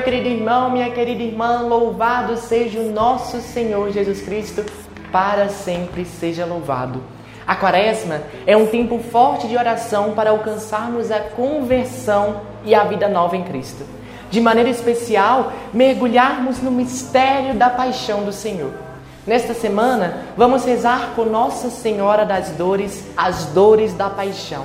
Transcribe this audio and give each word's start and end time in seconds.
meu 0.00 0.04
querido 0.04 0.28
irmão, 0.28 0.70
minha 0.70 0.90
querida 0.90 1.22
irmã, 1.22 1.60
louvado 1.60 2.34
seja 2.38 2.78
o 2.78 2.90
nosso 2.90 3.38
Senhor 3.42 3.90
Jesus 3.90 4.22
Cristo, 4.22 4.64
para 5.12 5.50
sempre 5.50 6.06
seja 6.06 6.46
louvado. 6.46 7.02
A 7.46 7.54
quaresma 7.54 8.22
é 8.46 8.56
um 8.56 8.66
tempo 8.66 8.98
forte 8.98 9.46
de 9.46 9.58
oração 9.58 10.12
para 10.12 10.30
alcançarmos 10.30 11.10
a 11.10 11.20
conversão 11.20 12.40
e 12.64 12.74
a 12.74 12.82
vida 12.84 13.08
nova 13.08 13.36
em 13.36 13.44
Cristo. 13.44 13.84
De 14.30 14.40
maneira 14.40 14.70
especial, 14.70 15.52
mergulharmos 15.70 16.62
no 16.62 16.70
mistério 16.70 17.52
da 17.52 17.68
paixão 17.68 18.24
do 18.24 18.32
Senhor. 18.32 18.72
Nesta 19.26 19.52
semana, 19.52 20.22
vamos 20.34 20.64
rezar 20.64 21.10
com 21.14 21.26
Nossa 21.26 21.68
Senhora 21.68 22.24
das 22.24 22.48
Dores 22.52 23.04
as 23.14 23.46
dores 23.46 23.92
da 23.92 24.08
paixão, 24.08 24.64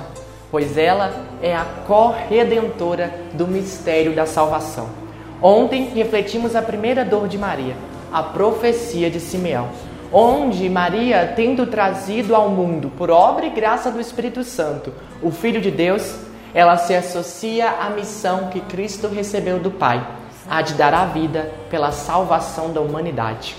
pois 0.50 0.78
ela 0.78 1.12
é 1.42 1.54
a 1.54 1.66
corredentora 1.86 3.12
do 3.34 3.46
mistério 3.46 4.14
da 4.14 4.24
salvação. 4.24 5.05
Ontem 5.42 5.90
refletimos 5.94 6.56
a 6.56 6.62
primeira 6.62 7.04
dor 7.04 7.28
de 7.28 7.36
Maria, 7.36 7.76
a 8.10 8.22
profecia 8.22 9.10
de 9.10 9.20
Simeão, 9.20 9.68
onde 10.10 10.68
Maria, 10.70 11.32
tendo 11.36 11.66
trazido 11.66 12.34
ao 12.34 12.48
mundo, 12.48 12.90
por 12.96 13.10
obra 13.10 13.44
e 13.44 13.50
graça 13.50 13.90
do 13.90 14.00
Espírito 14.00 14.42
Santo, 14.42 14.92
o 15.22 15.30
Filho 15.30 15.60
de 15.60 15.70
Deus, 15.70 16.16
ela 16.54 16.78
se 16.78 16.94
associa 16.94 17.68
à 17.68 17.90
missão 17.90 18.48
que 18.48 18.60
Cristo 18.60 19.08
recebeu 19.08 19.58
do 19.58 19.70
Pai, 19.70 20.06
a 20.48 20.62
de 20.62 20.72
dar 20.72 20.94
a 20.94 21.04
vida 21.04 21.52
pela 21.68 21.92
salvação 21.92 22.72
da 22.72 22.80
humanidade. 22.80 23.56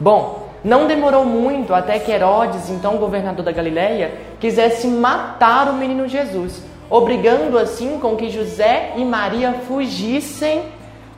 Bom, 0.00 0.48
não 0.64 0.86
demorou 0.86 1.26
muito 1.26 1.74
até 1.74 1.98
que 1.98 2.10
Herodes, 2.10 2.70
então 2.70 2.96
governador 2.96 3.44
da 3.44 3.52
Galiléia, 3.52 4.14
quisesse 4.40 4.86
matar 4.86 5.68
o 5.68 5.74
menino 5.74 6.08
Jesus, 6.08 6.62
obrigando 6.88 7.58
assim 7.58 7.98
com 7.98 8.16
que 8.16 8.30
José 8.30 8.94
e 8.96 9.04
Maria 9.04 9.52
fugissem 9.66 10.62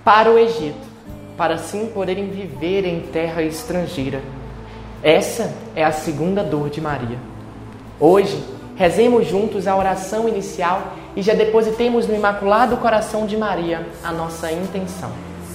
para 0.04 0.30
o 0.30 0.38
Egito, 0.38 0.74
para 1.36 1.54
assim 1.54 1.86
poderem 1.86 2.30
viver 2.30 2.84
em 2.84 3.00
terra 3.00 3.42
estrangeira. 3.42 4.22
Essa 5.02 5.52
é 5.74 5.84
a 5.84 5.92
segunda 5.92 6.42
dor 6.42 6.70
de 6.70 6.80
Maria. 6.80 7.18
Hoje, 7.98 8.42
rezemos 8.76 9.28
juntos 9.28 9.66
a 9.66 9.76
oração 9.76 10.28
inicial 10.28 10.96
e 11.14 11.22
já 11.22 11.34
depositemos 11.34 12.06
no 12.06 12.14
Imaculado 12.14 12.76
Coração 12.78 13.26
de 13.26 13.36
Maria 13.36 13.86
a 14.02 14.12
nossa 14.12 14.50
intenção. 14.50 15.10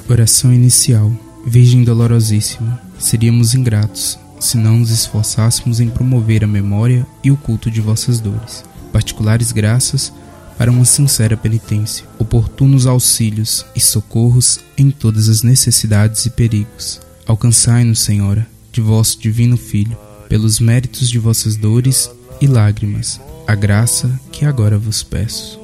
Oração 0.10 0.54
inicial. 0.54 1.12
Virgem 1.46 1.84
Dolorosíssima, 1.84 2.82
seríamos 3.00 3.54
ingratos 3.54 4.20
se 4.40 4.58
não 4.58 4.78
nos 4.78 4.92
esforçássemos 4.92 5.80
em 5.80 5.90
promover 5.90 6.44
a 6.44 6.48
memória 6.48 7.08
e 7.24 7.32
o 7.32 7.38
culto 7.38 7.72
de 7.72 7.82
vossas 7.82 8.20
dores. 8.20 8.64
Particulares 8.92 9.52
graças 9.52 10.14
para 10.58 10.72
uma 10.72 10.86
sincera 10.86 11.38
penitência, 11.38 12.06
oportunos 12.18 12.88
auxílios 12.88 13.66
e 13.76 13.80
socorros 13.80 14.60
em 14.78 14.90
todas 14.90 15.30
as 15.30 15.44
necessidades 15.44 16.26
e 16.26 16.32
perigos. 16.32 17.00
Alcançai-nos, 17.28 18.00
Senhora, 18.00 18.48
de 18.72 18.82
vosso 18.82 19.20
divino 19.20 19.58
Filho, 19.58 19.98
pelos 20.28 20.60
méritos 20.60 21.10
de 21.10 21.20
vossas 21.20 21.56
dores 21.56 22.10
e 22.42 22.48
lágrimas, 22.48 23.22
a 23.48 23.56
graça 23.56 24.20
que 24.32 24.46
agora 24.46 24.78
vos 24.78 25.04
peço. 25.04 25.60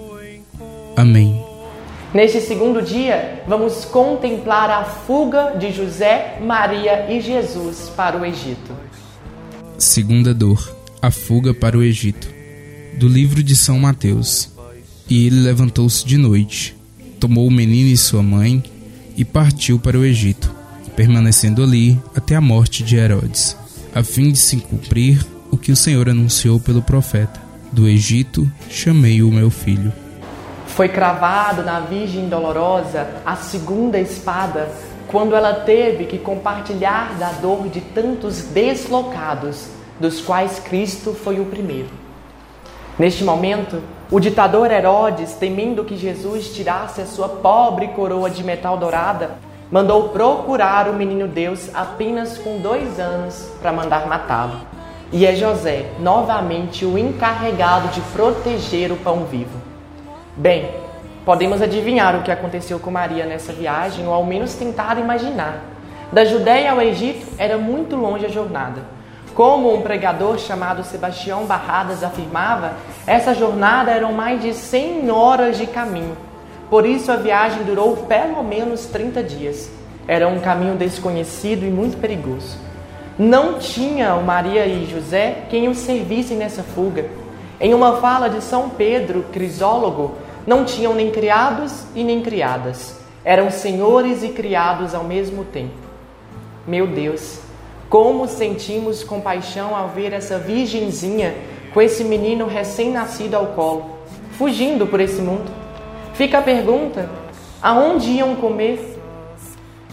Amém. 0.95 1.43
Neste 2.13 2.41
segundo 2.41 2.79
dia, 2.79 3.43
vamos 3.47 3.85
contemplar 3.85 4.69
a 4.69 4.83
fuga 4.85 5.55
de 5.57 5.71
José, 5.71 6.37
Maria 6.39 7.11
e 7.11 7.19
Jesus 7.19 7.91
para 7.95 8.17
o 8.17 8.23
Egito. 8.23 8.71
Segunda 9.79 10.31
dor: 10.31 10.75
a 11.01 11.09
fuga 11.09 11.53
para 11.53 11.77
o 11.77 11.81
Egito. 11.81 12.31
Do 12.93 13.07
livro 13.07 13.41
de 13.41 13.55
São 13.55 13.79
Mateus. 13.79 14.52
E 15.09 15.27
ele 15.27 15.41
levantou-se 15.41 16.05
de 16.05 16.17
noite, 16.17 16.75
tomou 17.19 17.47
o 17.47 17.51
menino 17.51 17.89
e 17.89 17.97
sua 17.97 18.23
mãe 18.23 18.63
e 19.17 19.25
partiu 19.25 19.77
para 19.77 19.97
o 19.97 20.05
Egito, 20.05 20.53
permanecendo 20.95 21.61
ali 21.61 21.99
até 22.15 22.35
a 22.35 22.41
morte 22.41 22.83
de 22.83 22.95
Herodes, 22.95 23.57
a 23.93 24.03
fim 24.03 24.31
de 24.31 24.37
se 24.37 24.57
cumprir 24.57 25.25
o 25.51 25.57
que 25.57 25.71
o 25.71 25.75
Senhor 25.75 26.09
anunciou 26.09 26.59
pelo 26.59 26.81
profeta: 26.81 27.39
Do 27.71 27.87
Egito 27.87 28.49
chamei 28.69 29.21
o 29.21 29.31
meu 29.31 29.49
filho. 29.49 29.91
Foi 30.67 30.89
cravado 30.89 31.63
na 31.63 31.81
Virgem 31.81 32.27
Dolorosa 32.27 33.07
a 33.25 33.35
segunda 33.35 33.99
espada 33.99 34.71
quando 35.07 35.35
ela 35.35 35.53
teve 35.53 36.05
que 36.05 36.17
compartilhar 36.17 37.15
da 37.19 37.31
dor 37.33 37.69
de 37.69 37.79
tantos 37.79 38.41
deslocados, 38.41 39.67
dos 39.99 40.19
quais 40.19 40.57
Cristo 40.57 41.13
foi 41.13 41.39
o 41.39 41.45
primeiro. 41.45 41.89
Neste 42.97 43.23
momento, 43.23 43.79
o 44.13 44.19
ditador 44.19 44.69
Herodes, 44.69 45.33
temendo 45.33 45.83
que 45.83 45.97
Jesus 45.97 46.53
tirasse 46.53 47.01
a 47.01 47.05
sua 47.07 47.27
pobre 47.27 47.87
coroa 47.87 48.29
de 48.29 48.43
metal 48.43 48.77
dourada, 48.77 49.31
mandou 49.71 50.09
procurar 50.09 50.87
o 50.87 50.93
menino 50.93 51.27
Deus 51.27 51.71
apenas 51.73 52.37
com 52.37 52.59
dois 52.59 52.99
anos 52.99 53.49
para 53.59 53.73
mandar 53.73 54.05
matá-lo. 54.05 54.59
E 55.11 55.25
é 55.25 55.33
José, 55.33 55.87
novamente, 55.99 56.85
o 56.85 56.95
encarregado 56.95 57.87
de 57.87 58.01
proteger 58.13 58.91
o 58.91 58.97
pão 58.97 59.25
vivo. 59.25 59.59
Bem, 60.37 60.69
podemos 61.25 61.59
adivinhar 61.59 62.15
o 62.15 62.21
que 62.21 62.31
aconteceu 62.31 62.77
com 62.77 62.91
Maria 62.91 63.25
nessa 63.25 63.51
viagem, 63.51 64.05
ou 64.05 64.13
ao 64.13 64.23
menos 64.23 64.53
tentar 64.53 64.99
imaginar. 64.99 65.63
Da 66.11 66.23
Judéia 66.23 66.71
ao 66.71 66.79
Egito 66.79 67.25
era 67.39 67.57
muito 67.57 67.95
longe 67.95 68.27
a 68.27 68.29
jornada. 68.29 68.83
Como 69.33 69.73
um 69.73 69.81
pregador 69.81 70.37
chamado 70.37 70.83
Sebastião 70.83 71.45
Barradas 71.45 72.03
afirmava, 72.03 72.73
essa 73.05 73.33
jornada 73.33 73.91
eram 73.91 74.13
mais 74.13 74.41
de 74.41 74.53
100 74.53 75.11
horas 75.11 75.57
de 75.57 75.67
caminho. 75.67 76.15
Por 76.69 76.85
isso 76.85 77.11
a 77.11 77.17
viagem 77.17 77.63
durou 77.63 77.97
pelo 77.97 78.41
menos 78.43 78.85
30 78.85 79.21
dias. 79.23 79.69
Era 80.07 80.27
um 80.27 80.39
caminho 80.39 80.75
desconhecido 80.75 81.65
e 81.65 81.69
muito 81.69 81.97
perigoso. 81.97 82.57
Não 83.17 83.59
tinha 83.59 84.15
Maria 84.15 84.65
e 84.65 84.89
José 84.89 85.43
quem 85.49 85.67
os 85.67 85.77
servissem 85.79 86.37
nessa 86.37 86.63
fuga. 86.63 87.05
Em 87.59 87.73
uma 87.73 87.97
fala 87.97 88.29
de 88.29 88.41
São 88.41 88.69
Pedro, 88.69 89.25
Crisólogo, 89.31 90.15
não 90.47 90.65
tinham 90.65 90.93
nem 90.93 91.11
criados 91.11 91.83
e 91.93 92.03
nem 92.03 92.21
criadas. 92.21 92.99
Eram 93.23 93.51
senhores 93.51 94.23
e 94.23 94.29
criados 94.29 94.95
ao 94.95 95.03
mesmo 95.03 95.43
tempo. 95.45 95.75
Meu 96.65 96.87
Deus, 96.87 97.39
como 97.89 98.27
sentimos 98.27 99.03
compaixão 99.03 99.75
ao 99.75 99.89
ver 99.89 100.11
essa 100.13 100.39
virgenzinha 100.39 101.35
com 101.73 101.81
esse 101.81 102.03
menino 102.03 102.45
recém-nascido 102.45 103.35
ao 103.35 103.47
colo, 103.47 103.85
fugindo 104.37 104.85
por 104.85 104.99
esse 104.99 105.21
mundo. 105.21 105.51
Fica 106.13 106.39
a 106.39 106.41
pergunta: 106.41 107.09
aonde 107.61 108.11
iam 108.11 108.35
comer? 108.35 108.91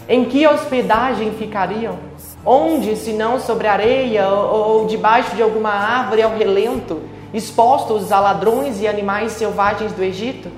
Em 0.08 0.24
que 0.24 0.46
hospedagem 0.46 1.32
ficariam? 1.32 1.98
Onde, 2.44 2.96
se 2.96 3.12
não 3.12 3.38
sobre 3.38 3.68
areia 3.68 4.28
ou, 4.28 4.86
debaixo 4.86 5.36
de 5.36 5.42
alguma 5.42 5.70
árvore 5.70 6.22
ao 6.22 6.36
relento, 6.36 7.00
expostos 7.32 8.10
a 8.10 8.18
ladrões 8.18 8.80
e 8.80 8.88
animais 8.88 9.32
selvagens 9.32 9.92
do 9.92 10.02
Egito? 10.02 10.50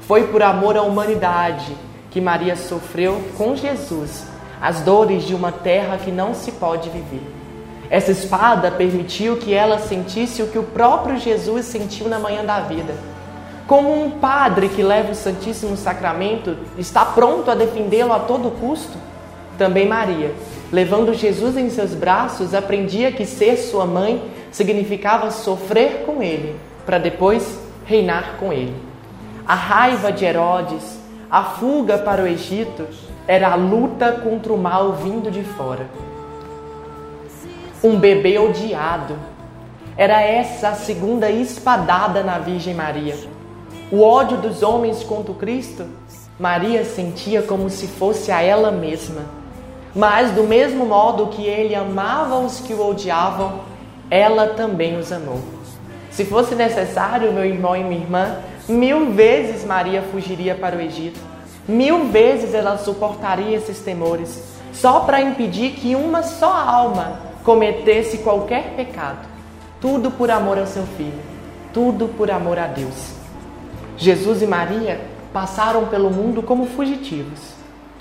Foi 0.00 0.28
por 0.28 0.42
amor 0.42 0.76
à 0.76 0.82
humanidade 0.82 1.74
que 2.10 2.20
Maria 2.20 2.54
sofreu 2.56 3.20
com 3.36 3.56
Jesus 3.56 4.26
as 4.60 4.80
dores 4.82 5.24
de 5.24 5.34
uma 5.34 5.50
terra 5.50 5.96
que 5.96 6.10
não 6.10 6.34
se 6.34 6.52
pode 6.52 6.90
viver. 6.90 7.39
Essa 7.90 8.12
espada 8.12 8.70
permitiu 8.70 9.36
que 9.36 9.52
ela 9.52 9.80
sentisse 9.80 10.40
o 10.42 10.46
que 10.46 10.58
o 10.58 10.62
próprio 10.62 11.18
Jesus 11.18 11.66
sentiu 11.66 12.08
na 12.08 12.20
manhã 12.20 12.44
da 12.44 12.60
vida. 12.60 12.94
Como 13.66 13.92
um 13.92 14.10
padre 14.10 14.68
que 14.68 14.82
leva 14.82 15.10
o 15.10 15.14
Santíssimo 15.14 15.76
Sacramento 15.76 16.56
está 16.78 17.04
pronto 17.04 17.50
a 17.50 17.54
defendê-lo 17.56 18.12
a 18.12 18.20
todo 18.20 18.52
custo, 18.60 18.96
também 19.58 19.88
Maria, 19.88 20.32
levando 20.72 21.12
Jesus 21.12 21.56
em 21.56 21.68
seus 21.68 21.92
braços, 21.92 22.54
aprendia 22.54 23.10
que 23.10 23.26
ser 23.26 23.56
sua 23.56 23.84
mãe 23.84 24.22
significava 24.52 25.30
sofrer 25.30 26.04
com 26.06 26.22
ele, 26.22 26.56
para 26.86 26.98
depois 26.98 27.58
reinar 27.84 28.36
com 28.38 28.52
ele. 28.52 28.74
A 29.46 29.54
raiva 29.54 30.12
de 30.12 30.24
Herodes, 30.24 30.98
a 31.28 31.42
fuga 31.42 31.98
para 31.98 32.22
o 32.22 32.26
Egito, 32.26 32.86
era 33.26 33.50
a 33.50 33.56
luta 33.56 34.12
contra 34.12 34.52
o 34.52 34.58
mal 34.58 34.92
vindo 34.92 35.30
de 35.30 35.42
fora. 35.42 35.86
Um 37.82 37.98
bebê 37.98 38.38
odiado. 38.38 39.16
Era 39.96 40.20
essa 40.20 40.68
a 40.68 40.74
segunda 40.74 41.30
espadada 41.30 42.22
na 42.22 42.38
Virgem 42.38 42.74
Maria. 42.74 43.16
O 43.90 44.02
ódio 44.02 44.36
dos 44.36 44.62
homens 44.62 45.02
contra 45.02 45.32
o 45.32 45.34
Cristo, 45.34 45.86
Maria 46.38 46.84
sentia 46.84 47.40
como 47.40 47.70
se 47.70 47.86
fosse 47.86 48.30
a 48.30 48.42
ela 48.42 48.70
mesma. 48.70 49.22
Mas, 49.94 50.30
do 50.32 50.42
mesmo 50.42 50.84
modo 50.84 51.28
que 51.28 51.46
ele 51.46 51.74
amava 51.74 52.38
os 52.38 52.60
que 52.60 52.74
o 52.74 52.86
odiavam, 52.86 53.60
ela 54.10 54.48
também 54.48 54.98
os 54.98 55.10
amou. 55.10 55.40
Se 56.10 56.26
fosse 56.26 56.54
necessário, 56.54 57.32
meu 57.32 57.46
irmão 57.46 57.74
e 57.74 57.82
minha 57.82 58.02
irmã, 58.02 58.36
mil 58.68 59.12
vezes 59.12 59.64
Maria 59.64 60.02
fugiria 60.02 60.54
para 60.54 60.76
o 60.76 60.80
Egito. 60.82 61.18
Mil 61.66 62.08
vezes 62.08 62.52
ela 62.52 62.76
suportaria 62.76 63.56
esses 63.56 63.80
temores, 63.80 64.42
só 64.70 65.00
para 65.00 65.22
impedir 65.22 65.70
que 65.72 65.96
uma 65.96 66.22
só 66.22 66.52
alma 66.52 67.29
cometesse 67.44 68.18
qualquer 68.18 68.74
pecado. 68.76 69.28
Tudo 69.80 70.10
por 70.10 70.30
amor 70.30 70.58
ao 70.58 70.66
seu 70.66 70.84
filho, 70.96 71.18
tudo 71.72 72.08
por 72.08 72.30
amor 72.30 72.58
a 72.58 72.66
Deus. 72.66 73.12
Jesus 73.96 74.42
e 74.42 74.46
Maria 74.46 75.00
passaram 75.32 75.86
pelo 75.86 76.10
mundo 76.10 76.42
como 76.42 76.66
fugitivos. 76.66 77.40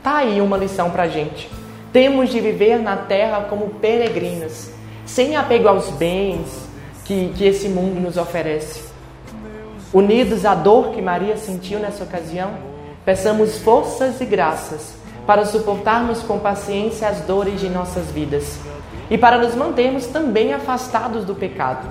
Tá 0.04 0.18
aí 0.18 0.42
uma 0.42 0.58
lição 0.58 0.92
pra 0.92 1.08
gente. 1.08 1.50
Temos 1.92 2.30
de 2.30 2.40
viver 2.40 2.80
na 2.80 2.96
terra 2.98 3.46
como 3.50 3.70
peregrinos, 3.70 4.70
sem 5.06 5.36
apego 5.36 5.68
aos 5.68 5.90
bens 5.92 6.68
que, 7.06 7.34
que 7.36 7.46
esse 7.46 7.68
mundo 7.68 8.00
nos 8.00 8.18
oferece. 8.18 8.84
Unidos 9.94 10.46
à 10.46 10.54
dor 10.54 10.92
que 10.92 11.02
Maria 11.02 11.36
sentiu 11.36 11.80
nessa 11.80 12.04
ocasião, 12.04 12.52
peçamos 13.04 13.58
forças 13.58 14.22
e 14.22 14.26
graças 14.26 14.94
para 15.26 15.46
suportarmos 15.46 16.22
com 16.22 16.40
paciência 16.40 17.08
as 17.08 17.22
dores 17.22 17.60
de 17.60 17.70
nossas 17.70 18.06
vidas 18.12 18.60
e 19.10 19.18
para 19.18 19.38
nos 19.38 19.56
mantermos 19.56 20.08
também 20.08 20.54
afastados 20.54 21.26
do 21.26 21.34
pecado. 21.34 21.88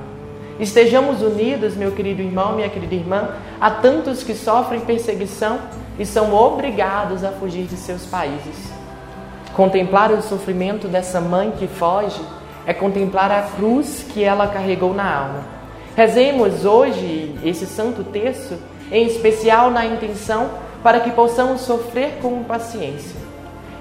Estejamos 0.60 1.22
unidos, 1.22 1.76
meu 1.76 1.92
querido 1.92 2.20
irmão, 2.20 2.54
minha 2.54 2.68
querida 2.68 2.94
irmã, 2.94 3.30
a 3.60 3.70
tantos 3.70 4.22
que 4.22 4.34
sofrem 4.34 4.80
perseguição 4.80 5.58
e 5.98 6.04
são 6.04 6.34
obrigados 6.34 7.24
a 7.24 7.30
fugir 7.30 7.66
de 7.66 7.76
seus 7.76 8.04
países. 8.06 8.72
Contemplar 9.54 10.10
o 10.12 10.22
sofrimento 10.22 10.88
dessa 10.88 11.20
mãe 11.20 11.52
que 11.58 11.66
foge 11.66 12.20
é 12.66 12.74
contemplar 12.74 13.30
a 13.30 13.42
cruz 13.42 14.04
que 14.08 14.22
ela 14.22 14.48
carregou 14.48 14.92
na 14.92 15.16
alma. 15.16 15.58
Rezemos 15.96 16.64
hoje 16.64 17.34
esse 17.44 17.66
santo 17.66 18.04
texto, 18.04 18.56
em 18.90 19.06
especial 19.06 19.70
na 19.70 19.84
intenção 19.86 20.50
para 20.82 21.00
que 21.00 21.10
possamos 21.10 21.62
sofrer 21.62 22.18
com 22.22 22.44
paciência. 22.44 23.16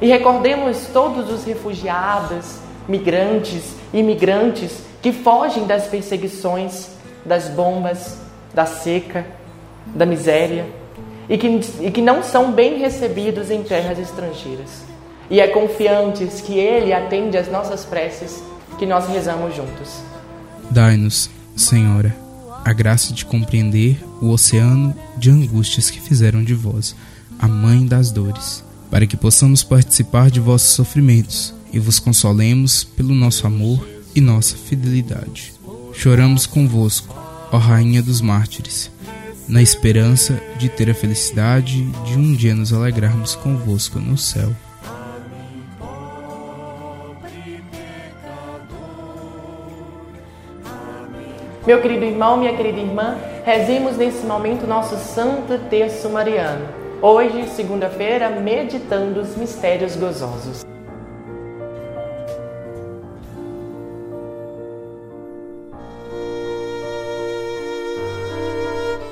E 0.02 0.08
recordemos 0.08 0.88
todos 0.94 1.32
os 1.32 1.44
refugiados, 1.44 2.60
migrantes 2.88 3.78
imigrantes 3.94 4.80
que 5.02 5.12
fogem 5.12 5.66
das 5.66 5.88
perseguições, 5.88 6.90
das 7.26 7.50
bombas, 7.50 8.18
da 8.54 8.66
seca, 8.66 9.26
da 9.86 10.06
miséria 10.06 10.66
e 11.30 11.38
que, 11.38 11.48
e 11.82 11.92
que 11.92 12.02
não 12.02 12.24
são 12.24 12.52
bem 12.52 12.80
recebidos 12.80 13.52
em 13.52 13.64
terras 13.64 14.00
estrangeiras. 14.00 14.86
E 15.30 15.40
é 15.40 15.48
confiantes 15.48 16.42
que 16.42 16.58
Ele 16.58 16.94
atende 16.94 17.38
às 17.38 17.52
nossas 17.52 17.84
preces 17.86 18.42
que 18.80 18.86
nós 18.86 19.08
rezamos 19.08 19.56
juntos. 19.56 20.02
Dai-nos, 20.70 21.30
Senhora, 21.56 22.16
a 22.64 22.72
graça 22.72 23.14
de 23.14 23.26
compreender 23.26 24.02
o 24.22 24.30
oceano 24.30 24.96
de 25.18 25.30
angústias 25.30 25.90
que 25.90 26.00
fizeram 26.00 26.44
de 26.44 26.54
vós 26.54 26.96
a 27.40 27.48
mãe 27.48 27.86
das 27.86 28.10
dores, 28.10 28.64
para 28.90 29.06
que 29.06 29.18
possamos 29.18 29.64
participar 29.64 30.32
de 30.32 30.40
vossos 30.40 30.70
sofrimentos 30.70 31.57
e 31.72 31.80
vos 31.80 32.00
consolemos 32.00 32.84
pelo 32.84 33.14
nosso 33.14 33.46
amor 33.46 33.88
e 34.16 34.22
nossa 34.22 34.56
fidelidade. 34.56 35.54
Choramos 35.94 36.46
convosco, 36.46 37.16
ó 37.52 37.58
Rainha 37.58 38.02
dos 38.02 38.22
Mártires, 38.22 38.92
na 39.48 39.62
esperança 39.62 40.42
de 40.58 40.70
ter 40.70 40.90
a 40.90 40.94
felicidade 40.94 41.84
de 42.06 42.18
um 42.18 42.34
dia 42.34 42.54
nos 42.54 42.74
alegrarmos 42.74 43.36
convosco 43.36 44.00
no 44.00 44.18
céu. 44.18 44.54
Meu 51.66 51.82
querido 51.82 52.06
irmão, 52.06 52.38
minha 52.38 52.56
querida 52.56 52.80
irmã, 52.80 53.18
rezemos 53.44 53.98
nesse 53.98 54.26
momento 54.26 54.66
nosso 54.66 54.96
Santo 54.96 55.60
Terço 55.70 56.10
Mariano. 56.10 56.66
Hoje, 57.02 57.50
segunda-feira, 57.50 58.30
meditando 58.30 59.20
os 59.20 59.36
mistérios 59.36 59.96
gozosos. 59.98 60.66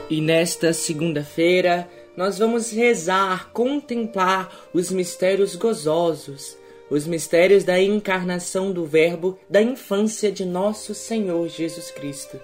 E 0.09 0.21
nesta 0.21 0.71
segunda-feira, 0.73 1.89
nós 2.15 2.37
vamos 2.37 2.71
rezar, 2.71 3.49
contemplar 3.51 4.69
os 4.73 4.91
mistérios 4.91 5.55
gozosos 5.55 6.57
os 6.89 7.07
mistérios 7.07 7.63
da 7.63 7.81
encarnação 7.81 8.71
do 8.71 8.85
Verbo 8.85 9.37
da 9.49 9.61
infância 9.61 10.31
de 10.31 10.45
nosso 10.45 10.93
Senhor 10.93 11.47
Jesus 11.49 11.91
Cristo. 11.91 12.39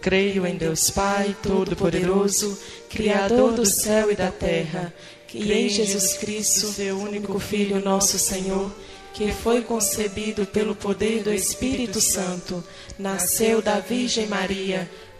Creio 0.00 0.46
em 0.46 0.56
Deus 0.56 0.90
Pai 0.90 1.36
Todo-Poderoso, 1.42 2.58
Criador 2.88 3.52
do 3.52 3.64
céu 3.64 4.10
e 4.10 4.16
da 4.16 4.30
terra, 4.30 4.92
e 5.32 5.52
em 5.52 5.68
Jesus 5.68 6.14
Cristo, 6.14 6.66
seu 6.68 6.98
único 6.98 7.38
Filho, 7.38 7.80
nosso 7.80 8.18
Senhor, 8.18 8.70
que 9.12 9.30
foi 9.30 9.62
concebido 9.62 10.44
pelo 10.46 10.74
poder 10.74 11.22
do 11.22 11.32
Espírito 11.32 12.00
Santo, 12.00 12.62
nasceu 12.98 13.62
da 13.62 13.78
Virgem 13.78 14.26
Maria, 14.26 14.90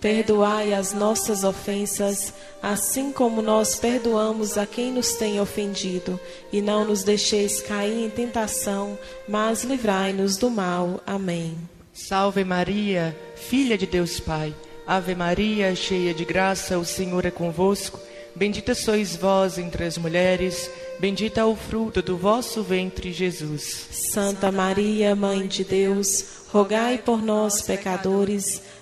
perdoai 0.00 0.74
as 0.74 0.92
nossas 0.92 1.44
ofensas, 1.44 2.32
assim 2.62 3.12
como 3.12 3.40
nós 3.42 3.76
perdoamos 3.76 4.58
a 4.58 4.66
quem 4.66 4.92
nos 4.92 5.12
tem 5.12 5.40
ofendido, 5.40 6.18
e 6.52 6.60
não 6.60 6.84
nos 6.84 7.02
deixeis 7.02 7.60
cair 7.60 8.04
em 8.04 8.10
tentação, 8.10 8.98
mas 9.28 9.64
livrai-nos 9.64 10.36
do 10.36 10.50
mal. 10.50 11.00
Amém. 11.06 11.56
Salve 11.92 12.44
Maria, 12.44 13.16
filha 13.34 13.78
de 13.78 13.86
Deus 13.86 14.20
Pai. 14.20 14.54
Ave 14.86 15.14
Maria, 15.14 15.74
cheia 15.74 16.14
de 16.14 16.24
graça, 16.24 16.78
o 16.78 16.84
Senhor 16.84 17.24
é 17.24 17.30
convosco. 17.30 17.98
Bendita 18.36 18.74
sois 18.74 19.16
vós 19.16 19.56
entre 19.56 19.84
as 19.84 19.96
mulheres, 19.96 20.70
bendito 21.00 21.40
é 21.40 21.44
o 21.44 21.56
fruto 21.56 22.02
do 22.02 22.18
vosso 22.18 22.62
ventre, 22.62 23.10
Jesus. 23.10 23.88
Santa 23.90 24.52
Maria, 24.52 25.16
Mãe 25.16 25.46
de 25.46 25.64
Deus, 25.64 26.22
rogai 26.48 26.98
por 26.98 27.22
nós, 27.22 27.62
pecadores, 27.62 28.60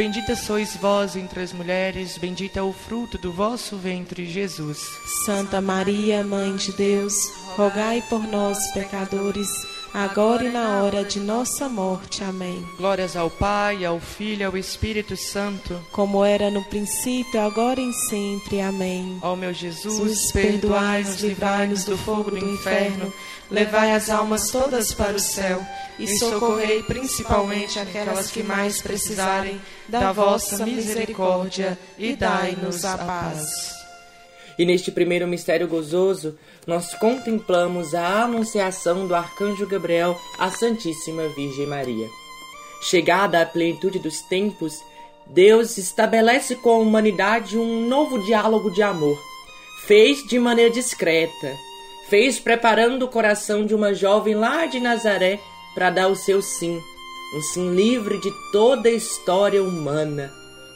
Bendita 0.00 0.34
sois 0.34 0.74
vós 0.76 1.14
entre 1.14 1.42
as 1.42 1.52
mulheres, 1.52 2.16
bendito 2.16 2.56
é 2.56 2.62
o 2.62 2.72
fruto 2.72 3.18
do 3.18 3.30
vosso 3.30 3.76
ventre, 3.76 4.24
Jesus. 4.24 4.78
Santa 5.26 5.60
Maria, 5.60 6.24
Mãe 6.24 6.56
de 6.56 6.72
Deus, 6.72 7.12
rogai 7.54 8.02
por 8.08 8.26
nós, 8.26 8.56
pecadores, 8.72 9.46
agora 9.92 10.44
e 10.44 10.50
na 10.50 10.82
hora 10.82 11.04
de 11.04 11.18
nossa 11.18 11.68
morte. 11.68 12.22
Amém. 12.22 12.64
Glórias 12.76 13.16
ao 13.16 13.30
Pai, 13.30 13.84
ao 13.84 13.98
Filho 13.98 14.42
e 14.42 14.44
ao 14.44 14.56
Espírito 14.56 15.16
Santo, 15.16 15.80
como 15.92 16.24
era 16.24 16.50
no 16.50 16.62
princípio, 16.64 17.40
agora 17.40 17.80
e 17.80 17.92
sempre. 17.92 18.60
Amém. 18.60 19.18
Ó 19.22 19.34
meu 19.34 19.52
Jesus, 19.52 20.32
perdoai-nos, 20.32 21.20
livrai-nos 21.20 21.84
do 21.84 21.96
fogo 21.98 22.30
do 22.30 22.38
inferno, 22.38 23.12
levai 23.50 23.92
as 23.92 24.10
almas 24.10 24.50
todas 24.50 24.92
para 24.92 25.16
o 25.16 25.20
céu 25.20 25.64
e 25.98 26.06
socorrei 26.18 26.82
principalmente 26.82 27.78
aquelas 27.78 28.30
que 28.30 28.42
mais 28.42 28.80
precisarem 28.80 29.60
da 29.88 30.12
vossa 30.12 30.64
misericórdia 30.64 31.78
e 31.98 32.14
dai-nos 32.14 32.84
a 32.84 32.96
paz. 32.96 33.79
E 34.60 34.66
neste 34.66 34.92
primeiro 34.92 35.26
mistério 35.26 35.66
gozoso, 35.66 36.38
nós 36.66 36.92
contemplamos 36.92 37.94
a 37.94 38.24
anunciação 38.24 39.06
do 39.06 39.14
arcanjo 39.14 39.66
Gabriel 39.66 40.20
à 40.38 40.50
Santíssima 40.50 41.26
Virgem 41.28 41.66
Maria. 41.66 42.06
Chegada 42.82 43.40
à 43.40 43.46
plenitude 43.46 43.98
dos 43.98 44.20
tempos, 44.20 44.74
Deus 45.28 45.78
estabelece 45.78 46.56
com 46.56 46.72
a 46.72 46.78
humanidade 46.78 47.56
um 47.56 47.88
novo 47.88 48.22
diálogo 48.22 48.70
de 48.70 48.82
amor. 48.82 49.18
Fez 49.86 50.28
de 50.28 50.38
maneira 50.38 50.70
discreta, 50.70 51.56
fez 52.10 52.38
preparando 52.38 53.06
o 53.06 53.08
coração 53.08 53.64
de 53.64 53.74
uma 53.74 53.94
jovem 53.94 54.34
lá 54.34 54.66
de 54.66 54.78
Nazaré 54.78 55.40
para 55.74 55.88
dar 55.88 56.08
o 56.08 56.14
seu 56.14 56.42
sim, 56.42 56.78
um 57.34 57.40
sim 57.40 57.74
livre 57.74 58.20
de 58.20 58.30
toda 58.52 58.90
a 58.90 58.92
história 58.92 59.62
humana, 59.62 60.30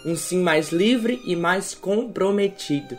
um 0.07 0.17
sim 0.17 0.41
mais 0.41 0.73
livre 0.73 1.21
e 1.27 1.37
mais 1.37 1.75
comprometido. 1.75 2.97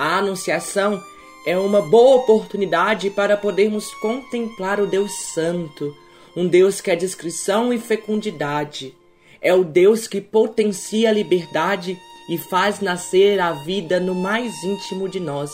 A 0.00 0.16
Anunciação 0.16 1.04
é 1.44 1.58
uma 1.58 1.82
boa 1.82 2.16
oportunidade 2.16 3.10
para 3.10 3.36
podermos 3.36 3.92
contemplar 3.96 4.80
o 4.80 4.86
Deus 4.86 5.12
Santo, 5.34 5.94
um 6.34 6.48
Deus 6.48 6.80
que 6.80 6.90
é 6.90 6.96
discrição 6.96 7.70
e 7.70 7.78
fecundidade. 7.78 8.96
É 9.42 9.52
o 9.52 9.62
Deus 9.62 10.08
que 10.08 10.18
potencia 10.18 11.10
a 11.10 11.12
liberdade 11.12 11.98
e 12.30 12.38
faz 12.38 12.80
nascer 12.80 13.38
a 13.40 13.52
vida 13.52 14.00
no 14.00 14.14
mais 14.14 14.64
íntimo 14.64 15.06
de 15.06 15.20
nós. 15.20 15.52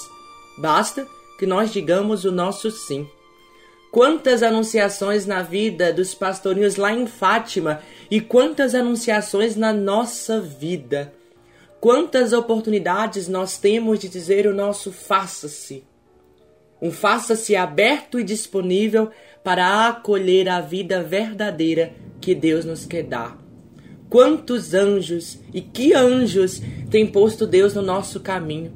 Basta 0.58 1.04
que 1.40 1.44
nós 1.44 1.72
digamos 1.72 2.24
o 2.24 2.30
nosso 2.30 2.70
sim. 2.70 3.04
Quantas 3.90 4.44
anunciações 4.44 5.26
na 5.26 5.42
vida 5.42 5.92
dos 5.92 6.14
pastorinhos 6.14 6.76
lá 6.76 6.92
em 6.92 7.08
Fátima 7.08 7.82
e 8.08 8.20
quantas 8.20 8.76
anunciações 8.76 9.56
na 9.56 9.72
nossa 9.72 10.40
vida. 10.40 11.15
Quantas 11.86 12.32
oportunidades 12.32 13.28
nós 13.28 13.58
temos 13.58 14.00
de 14.00 14.08
dizer 14.08 14.44
o 14.48 14.52
nosso 14.52 14.90
faça-se. 14.90 15.84
Um 16.82 16.90
faça-se 16.90 17.54
aberto 17.54 18.18
e 18.18 18.24
disponível 18.24 19.08
para 19.44 19.86
acolher 19.86 20.48
a 20.48 20.60
vida 20.60 21.00
verdadeira 21.00 21.92
que 22.20 22.34
Deus 22.34 22.64
nos 22.64 22.84
quer 22.84 23.04
dar. 23.04 23.38
Quantos 24.10 24.74
anjos 24.74 25.38
e 25.54 25.60
que 25.60 25.94
anjos 25.94 26.60
tem 26.90 27.06
posto 27.06 27.46
Deus 27.46 27.74
no 27.74 27.82
nosso 27.82 28.18
caminho? 28.18 28.72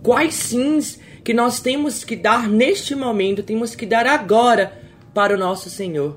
Quais 0.00 0.34
sims 0.34 1.00
que 1.24 1.34
nós 1.34 1.58
temos 1.58 2.04
que 2.04 2.14
dar 2.14 2.48
neste 2.48 2.94
momento, 2.94 3.42
temos 3.42 3.74
que 3.74 3.84
dar 3.84 4.06
agora 4.06 4.80
para 5.12 5.34
o 5.34 5.38
nosso 5.38 5.68
Senhor. 5.68 6.16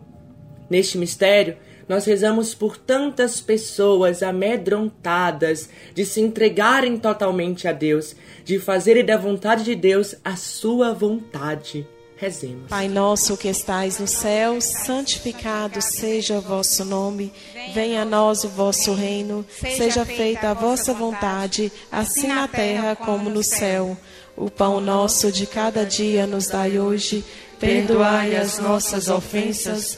Neste 0.69 0.99
mistério, 0.99 1.57
nós 1.87 2.05
rezamos 2.05 2.53
por 2.53 2.77
tantas 2.77 3.39
pessoas 3.39 4.21
amedrontadas 4.21 5.69
de 5.93 6.05
se 6.05 6.21
entregarem 6.21 6.97
totalmente 6.97 7.67
a 7.67 7.71
Deus, 7.71 8.15
de 8.43 8.59
fazerem 8.59 9.05
da 9.05 9.17
vontade 9.17 9.63
de 9.63 9.75
Deus 9.75 10.15
a 10.23 10.35
sua 10.35 10.93
vontade. 10.93 11.87
Rezemos. 12.17 12.67
Pai 12.67 12.87
nosso 12.87 13.37
que 13.37 13.47
estais 13.47 13.99
no 13.99 14.07
céu, 14.07 14.59
santificado 14.59 15.79
seja 15.83 16.39
o 16.39 16.41
vosso 16.41 16.83
nome. 16.83 17.31
Venha 17.75 18.01
a 18.01 18.05
nós 18.05 18.43
o 18.43 18.49
vosso 18.49 18.91
reino. 18.93 19.45
Seja 19.47 20.03
feita 20.03 20.49
a 20.49 20.53
vossa 20.55 20.95
vontade, 20.95 21.71
assim 21.91 22.27
na 22.27 22.47
terra 22.47 22.95
como 22.95 23.29
no 23.29 23.43
céu. 23.43 23.95
O 24.35 24.49
pão 24.49 24.81
nosso 24.81 25.31
de 25.31 25.45
cada 25.45 25.85
dia 25.85 26.25
nos 26.25 26.47
dai 26.47 26.79
hoje. 26.79 27.23
Perdoai 27.59 28.35
as 28.35 28.57
nossas 28.57 29.09
ofensas, 29.09 29.97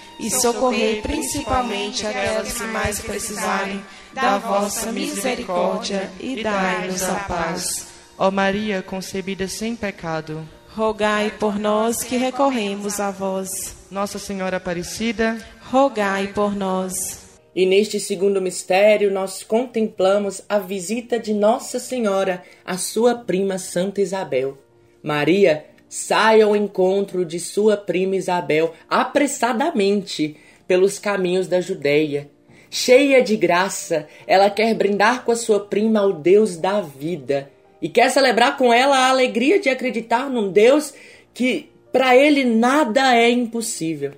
e 0.19 0.29
socorrei 0.29 1.01
principalmente 1.01 2.05
aquelas 2.05 2.53
que 2.53 2.63
mais 2.65 2.99
precisarem 2.99 3.83
da 4.13 4.37
vossa 4.37 4.91
misericórdia 4.91 6.11
e 6.19 6.43
dai-nos 6.43 7.03
a 7.03 7.15
paz. 7.15 7.87
Ó 8.17 8.29
Maria, 8.29 8.81
concebida 8.81 9.47
sem 9.47 9.75
pecado, 9.75 10.47
rogai 10.75 11.31
por 11.31 11.57
nós 11.57 12.03
que 12.03 12.17
recorremos 12.17 12.99
a 12.99 13.09
vós. 13.09 13.75
Nossa 13.89 14.19
Senhora 14.19 14.57
Aparecida, 14.57 15.37
rogai 15.69 16.27
por 16.27 16.55
nós. 16.55 17.21
E 17.53 17.65
neste 17.65 17.99
segundo 17.99 18.41
mistério, 18.41 19.11
nós 19.11 19.43
contemplamos 19.43 20.41
a 20.47 20.57
visita 20.57 21.19
de 21.19 21.33
Nossa 21.33 21.79
Senhora 21.79 22.43
à 22.63 22.77
sua 22.77 23.15
prima 23.15 23.57
Santa 23.57 23.99
Isabel. 23.99 24.57
Maria 25.03 25.65
sai 25.91 26.41
ao 26.41 26.55
encontro 26.55 27.25
de 27.25 27.37
sua 27.37 27.75
prima 27.75 28.15
Isabel 28.15 28.73
apressadamente 28.89 30.37
pelos 30.65 30.97
caminhos 30.97 31.49
da 31.49 31.59
Judéia. 31.59 32.29
Cheia 32.69 33.21
de 33.21 33.35
graça, 33.35 34.07
ela 34.25 34.49
quer 34.49 34.73
brindar 34.73 35.25
com 35.25 35.33
a 35.33 35.35
sua 35.35 35.59
prima 35.59 35.99
ao 35.99 36.13
Deus 36.13 36.55
da 36.55 36.79
vida 36.79 37.51
e 37.81 37.89
quer 37.89 38.09
celebrar 38.09 38.55
com 38.55 38.71
ela 38.71 38.97
a 38.97 39.09
alegria 39.09 39.59
de 39.59 39.67
acreditar 39.67 40.29
num 40.29 40.49
Deus 40.49 40.93
que 41.33 41.69
para 41.91 42.15
ele 42.15 42.45
nada 42.45 43.13
é 43.13 43.29
impossível. 43.29 44.13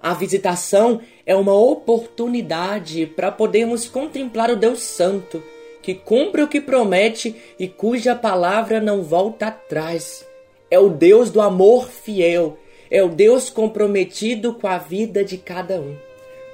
A 0.00 0.14
visitação 0.14 1.02
é 1.26 1.36
uma 1.36 1.52
oportunidade 1.52 3.04
para 3.04 3.30
podermos 3.30 3.86
contemplar 3.86 4.50
o 4.50 4.56
Deus 4.56 4.80
Santo, 4.80 5.42
que 5.82 5.94
cumpre 5.94 6.40
o 6.40 6.48
que 6.48 6.62
promete 6.62 7.36
e 7.58 7.68
cuja 7.68 8.14
palavra 8.14 8.80
não 8.80 9.02
volta 9.02 9.48
atrás. 9.48 10.29
É 10.70 10.78
o 10.78 10.88
Deus 10.88 11.30
do 11.30 11.40
amor 11.40 11.90
fiel, 11.90 12.58
é 12.90 13.02
o 13.02 13.08
Deus 13.08 13.50
comprometido 13.50 14.54
com 14.54 14.66
a 14.66 14.78
vida 14.78 15.24
de 15.24 15.36
cada 15.36 15.80
um. 15.80 15.96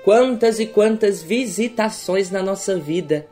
Quantas 0.05 0.59
e 0.61 0.67
quantas 0.67 1.23
visitações 1.23 2.31
na 2.31 2.43
nossa 2.43 2.79
vida 2.79 3.27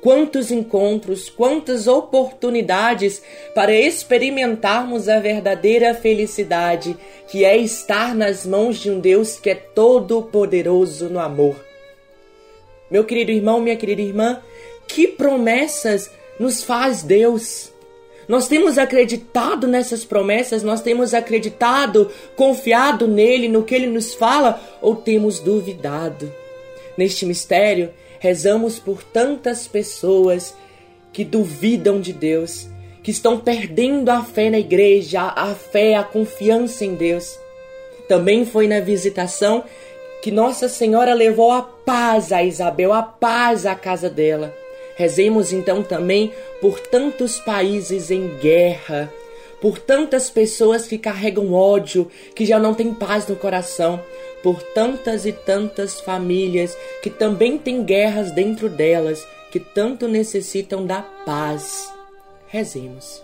Quantos 0.00 0.52
encontros, 0.52 1.28
quantas 1.28 1.88
oportunidades 1.88 3.20
para 3.52 3.72
experimentarmos 3.72 5.08
a 5.08 5.18
verdadeira 5.18 5.92
felicidade, 5.92 6.96
que 7.26 7.44
é 7.44 7.56
estar 7.56 8.14
nas 8.14 8.46
mãos 8.46 8.78
de 8.78 8.90
um 8.90 9.00
Deus 9.00 9.40
que 9.40 9.50
é 9.50 9.56
todo-poderoso 9.56 11.08
no 11.08 11.18
amor. 11.18 11.56
Meu 12.88 13.04
querido 13.04 13.32
irmão, 13.32 13.60
minha 13.60 13.76
querida 13.76 14.00
irmã, 14.00 14.40
que 14.86 15.08
promessas 15.08 16.08
nos 16.38 16.62
faz 16.62 17.02
Deus? 17.02 17.72
Nós 18.28 18.46
temos 18.46 18.76
acreditado 18.76 19.66
nessas 19.66 20.04
promessas, 20.04 20.62
nós 20.62 20.82
temos 20.82 21.14
acreditado, 21.14 22.10
confiado 22.36 23.08
nele, 23.08 23.48
no 23.48 23.62
que 23.62 23.74
ele 23.74 23.86
nos 23.86 24.14
fala, 24.14 24.60
ou 24.82 24.94
temos 24.94 25.40
duvidado? 25.40 26.30
Neste 26.96 27.24
mistério, 27.24 27.90
Rezamos 28.20 28.78
por 28.78 29.02
tantas 29.02 29.68
pessoas 29.68 30.54
que 31.12 31.24
duvidam 31.24 32.00
de 32.00 32.12
Deus, 32.12 32.68
que 33.02 33.10
estão 33.10 33.38
perdendo 33.38 34.08
a 34.10 34.24
fé 34.24 34.50
na 34.50 34.58
igreja, 34.58 35.22
a 35.22 35.54
fé, 35.54 35.94
a 35.94 36.02
confiança 36.02 36.84
em 36.84 36.94
Deus. 36.94 37.38
Também 38.08 38.44
foi 38.44 38.66
na 38.66 38.80
visitação 38.80 39.64
que 40.20 40.32
Nossa 40.32 40.68
Senhora 40.68 41.14
levou 41.14 41.52
a 41.52 41.62
paz 41.62 42.32
a 42.32 42.42
Isabel, 42.42 42.92
a 42.92 43.02
paz 43.02 43.64
à 43.64 43.74
casa 43.74 44.10
dela. 44.10 44.52
Rezemos 44.98 45.52
então 45.52 45.80
também 45.80 46.34
por 46.60 46.80
tantos 46.80 47.38
países 47.38 48.10
em 48.10 48.36
guerra, 48.38 49.08
por 49.60 49.78
tantas 49.78 50.28
pessoas 50.28 50.88
que 50.88 50.98
carregam 50.98 51.52
ódio, 51.52 52.10
que 52.34 52.44
já 52.44 52.58
não 52.58 52.74
têm 52.74 52.92
paz 52.92 53.24
no 53.28 53.36
coração, 53.36 54.02
por 54.42 54.60
tantas 54.60 55.24
e 55.24 55.32
tantas 55.32 56.00
famílias 56.00 56.76
que 57.00 57.10
também 57.10 57.56
têm 57.56 57.84
guerras 57.84 58.32
dentro 58.32 58.68
delas, 58.68 59.24
que 59.52 59.60
tanto 59.60 60.08
necessitam 60.08 60.84
da 60.84 61.00
paz. 61.00 61.92
Rezemos. 62.48 63.22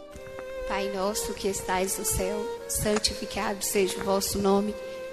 Pai 0.69 0.89
nosso 0.95 1.35
que 1.35 1.49
estais 1.49 1.99
no 1.99 2.05
céu, 2.05 2.39
santificado 2.69 3.65
seja 3.65 3.99
o 3.99 4.05
vosso 4.05 4.39
nome. 4.39 4.73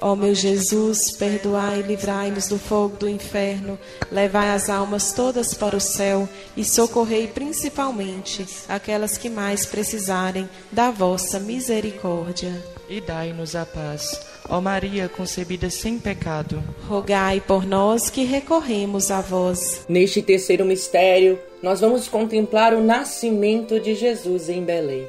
Ó 0.00 0.14
meu 0.14 0.32
Jesus, 0.32 1.10
perdoai 1.10 1.80
e 1.80 1.82
livrai-nos 1.82 2.46
do 2.46 2.56
fogo 2.56 2.96
do 2.96 3.08
inferno, 3.08 3.76
levai 4.12 4.50
as 4.50 4.70
almas 4.70 5.12
todas 5.12 5.54
para 5.54 5.76
o 5.76 5.80
céu 5.80 6.28
e 6.56 6.64
socorrei 6.64 7.26
principalmente 7.26 8.46
aquelas 8.68 9.18
que 9.18 9.28
mais 9.28 9.66
precisarem 9.66 10.48
da 10.70 10.92
vossa 10.92 11.40
misericórdia. 11.40 12.62
E 12.88 13.00
dai-nos 13.00 13.56
a 13.56 13.66
paz. 13.66 14.20
Ó 14.48 14.60
Maria 14.60 15.08
concebida 15.08 15.68
sem 15.68 15.98
pecado, 15.98 16.62
rogai 16.86 17.40
por 17.40 17.66
nós 17.66 18.08
que 18.08 18.24
recorremos 18.24 19.10
a 19.10 19.20
vós. 19.20 19.84
Neste 19.88 20.22
terceiro 20.22 20.64
mistério, 20.64 21.38
nós 21.60 21.80
vamos 21.80 22.08
contemplar 22.08 22.72
o 22.72 22.82
nascimento 22.82 23.80
de 23.80 23.94
Jesus 23.96 24.48
em 24.48 24.64
Belém. 24.64 25.06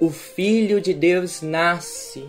O 0.00 0.10
Filho 0.10 0.80
de 0.80 0.92
Deus 0.92 1.40
nasce 1.40 2.28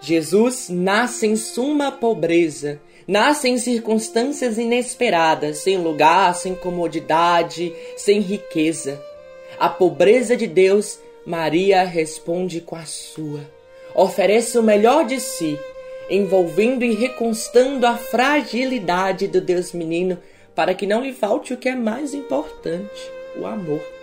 Jesus 0.00 0.68
nasce 0.68 1.26
em 1.26 1.36
suma 1.36 1.90
pobreza, 1.90 2.80
nasce 3.06 3.48
em 3.48 3.58
circunstâncias 3.58 4.58
inesperadas, 4.58 5.58
sem 5.58 5.78
lugar, 5.78 6.34
sem 6.34 6.54
comodidade, 6.54 7.72
sem 7.96 8.20
riqueza. 8.20 9.02
A 9.58 9.68
pobreza 9.68 10.36
de 10.36 10.46
Deus, 10.46 11.00
Maria 11.26 11.82
responde 11.84 12.60
com 12.60 12.76
a 12.76 12.84
sua. 12.84 13.40
Oferece 13.94 14.56
o 14.56 14.62
melhor 14.62 15.04
de 15.04 15.18
si, 15.18 15.58
envolvendo 16.08 16.84
e 16.84 16.94
reconstando 16.94 17.84
a 17.86 17.96
fragilidade 17.96 19.26
do 19.26 19.40
Deus 19.40 19.72
menino, 19.72 20.18
para 20.54 20.74
que 20.74 20.86
não 20.86 21.02
lhe 21.02 21.12
falte 21.12 21.52
o 21.52 21.56
que 21.56 21.68
é 21.68 21.74
mais 21.74 22.14
importante: 22.14 23.10
o 23.36 23.46
amor. 23.46 23.97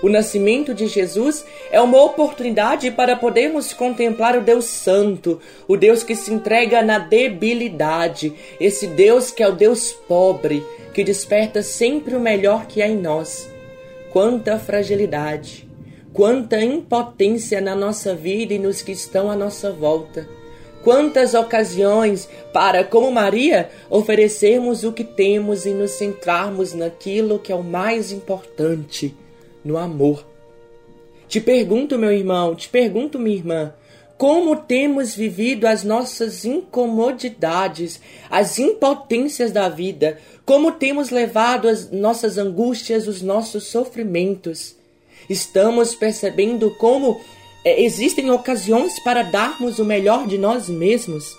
O 0.00 0.08
nascimento 0.08 0.72
de 0.72 0.86
Jesus 0.86 1.44
é 1.72 1.80
uma 1.80 2.00
oportunidade 2.00 2.88
para 2.90 3.16
podermos 3.16 3.72
contemplar 3.72 4.38
o 4.38 4.40
Deus 4.40 4.66
Santo, 4.66 5.40
o 5.66 5.76
Deus 5.76 6.04
que 6.04 6.14
se 6.14 6.32
entrega 6.32 6.82
na 6.82 7.00
debilidade, 7.00 8.32
esse 8.60 8.86
Deus 8.86 9.32
que 9.32 9.42
é 9.42 9.48
o 9.48 9.56
Deus 9.56 9.90
pobre, 9.90 10.64
que 10.94 11.02
desperta 11.02 11.62
sempre 11.62 12.14
o 12.14 12.20
melhor 12.20 12.66
que 12.66 12.80
há 12.80 12.86
em 12.86 12.96
nós. 12.96 13.50
Quanta 14.12 14.56
fragilidade, 14.56 15.68
quanta 16.12 16.62
impotência 16.62 17.60
na 17.60 17.74
nossa 17.74 18.14
vida 18.14 18.54
e 18.54 18.58
nos 18.58 18.80
que 18.80 18.92
estão 18.92 19.28
à 19.28 19.34
nossa 19.34 19.72
volta. 19.72 20.28
Quantas 20.84 21.34
ocasiões 21.34 22.28
para, 22.52 22.84
como 22.84 23.10
Maria, 23.10 23.68
oferecermos 23.90 24.84
o 24.84 24.92
que 24.92 25.02
temos 25.02 25.66
e 25.66 25.70
nos 25.70 25.90
centrarmos 25.90 26.72
naquilo 26.72 27.40
que 27.40 27.50
é 27.50 27.54
o 27.54 27.64
mais 27.64 28.12
importante 28.12 29.12
no 29.64 29.76
amor. 29.76 30.24
Te 31.28 31.40
pergunto, 31.40 31.98
meu 31.98 32.10
irmão, 32.10 32.54
te 32.54 32.68
pergunto, 32.70 33.18
minha 33.18 33.36
irmã, 33.36 33.74
como 34.16 34.56
temos 34.56 35.14
vivido 35.14 35.66
as 35.66 35.84
nossas 35.84 36.44
incomodidades, 36.46 38.00
as 38.30 38.58
impotências 38.58 39.52
da 39.52 39.68
vida, 39.68 40.18
como 40.46 40.72
temos 40.72 41.10
levado 41.10 41.68
as 41.68 41.90
nossas 41.92 42.38
angústias, 42.38 43.06
os 43.06 43.20
nossos 43.20 43.64
sofrimentos. 43.64 44.74
Estamos 45.28 45.94
percebendo 45.94 46.70
como 46.78 47.20
é, 47.62 47.82
existem 47.82 48.30
ocasiões 48.30 48.98
para 49.00 49.22
darmos 49.22 49.78
o 49.78 49.84
melhor 49.84 50.26
de 50.26 50.38
nós 50.38 50.68
mesmos. 50.68 51.36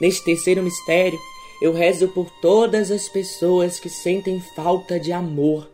Neste 0.00 0.24
terceiro 0.24 0.62
mistério, 0.64 1.18
eu 1.62 1.72
rezo 1.72 2.08
por 2.08 2.28
todas 2.42 2.90
as 2.90 3.08
pessoas 3.08 3.78
que 3.78 3.88
sentem 3.88 4.42
falta 4.56 4.98
de 4.98 5.12
amor 5.12 5.69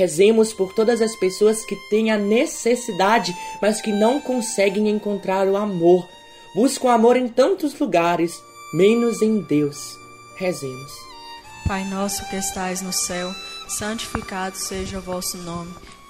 Rezemos 0.00 0.50
por 0.54 0.72
todas 0.72 1.02
as 1.02 1.14
pessoas 1.14 1.62
que 1.62 1.76
têm 1.90 2.10
a 2.10 2.16
necessidade, 2.16 3.36
mas 3.60 3.82
que 3.82 3.92
não 3.92 4.18
conseguem 4.18 4.88
encontrar 4.88 5.46
o 5.46 5.58
amor. 5.58 6.08
Buscam 6.54 6.90
amor 6.90 7.18
em 7.18 7.28
tantos 7.28 7.78
lugares, 7.78 8.42
menos 8.72 9.20
em 9.20 9.42
Deus. 9.42 9.98
Rezemos. 10.36 10.90
Pai 11.68 11.84
nosso 11.84 12.26
que 12.30 12.36
estais 12.36 12.80
no 12.80 12.94
céu, 12.94 13.30
santificado 13.68 14.56
seja 14.56 14.96
o 14.96 15.02
vosso 15.02 15.36
nome. 15.36 15.70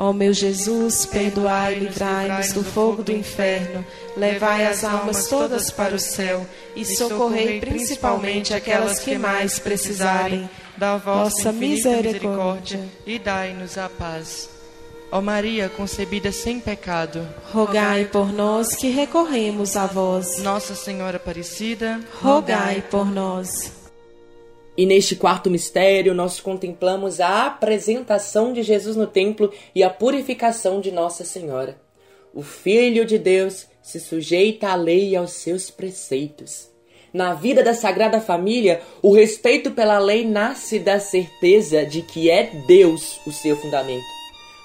Ó 0.00 0.12
meu 0.12 0.32
Jesus, 0.32 1.04
perdoai 1.06 1.74
e 1.74 1.78
livrai-nos 1.80 2.52
do 2.52 2.62
fogo 2.62 3.02
do 3.02 3.10
inferno, 3.10 3.84
levai 4.16 4.64
as 4.64 4.84
almas 4.84 5.26
todas 5.26 5.72
para 5.72 5.92
o 5.92 5.98
céu 5.98 6.46
e 6.76 6.84
socorrei 6.84 7.58
principalmente 7.58 8.54
aquelas 8.54 9.00
que 9.00 9.18
mais 9.18 9.58
precisarem 9.58 10.48
da 10.76 10.96
vossa 10.98 11.50
misericórdia. 11.50 12.88
E 13.04 13.18
dai-nos 13.18 13.76
a 13.76 13.88
paz. 13.88 14.48
Ó 15.10 15.20
Maria, 15.20 15.68
concebida 15.68 16.30
sem 16.30 16.60
pecado, 16.60 17.26
rogai 17.50 18.04
por 18.04 18.32
nós 18.32 18.76
que 18.76 18.90
recorremos 18.90 19.76
a 19.76 19.86
vós. 19.86 20.38
Nossa 20.38 20.76
Senhora 20.76 21.16
Aparecida, 21.16 21.98
rogai 22.22 22.84
por 22.88 23.10
nós. 23.10 23.77
E 24.78 24.86
neste 24.86 25.16
quarto 25.16 25.50
mistério, 25.50 26.14
nós 26.14 26.38
contemplamos 26.38 27.18
a 27.18 27.46
apresentação 27.46 28.52
de 28.52 28.62
Jesus 28.62 28.94
no 28.94 29.08
templo 29.08 29.52
e 29.74 29.82
a 29.82 29.90
purificação 29.90 30.80
de 30.80 30.92
Nossa 30.92 31.24
Senhora. 31.24 31.76
O 32.32 32.42
Filho 32.42 33.04
de 33.04 33.18
Deus 33.18 33.66
se 33.82 33.98
sujeita 33.98 34.68
à 34.68 34.76
lei 34.76 35.08
e 35.08 35.16
aos 35.16 35.32
seus 35.32 35.68
preceitos. 35.68 36.70
Na 37.12 37.34
vida 37.34 37.60
da 37.60 37.74
Sagrada 37.74 38.20
Família, 38.20 38.80
o 39.02 39.12
respeito 39.12 39.72
pela 39.72 39.98
lei 39.98 40.24
nasce 40.24 40.78
da 40.78 41.00
certeza 41.00 41.84
de 41.84 42.00
que 42.02 42.30
é 42.30 42.44
Deus 42.68 43.18
o 43.26 43.32
seu 43.32 43.56
fundamento. 43.56 44.06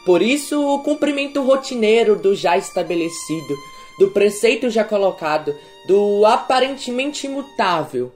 Por 0.06 0.22
isso, 0.22 0.64
o 0.64 0.84
cumprimento 0.84 1.42
rotineiro 1.42 2.16
do 2.16 2.36
já 2.36 2.56
estabelecido, 2.56 3.58
do 3.98 4.12
preceito 4.12 4.70
já 4.70 4.84
colocado, 4.84 5.56
do 5.88 6.24
aparentemente 6.24 7.26
imutável, 7.26 8.12